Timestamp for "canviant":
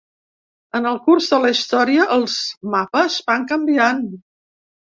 3.53-4.05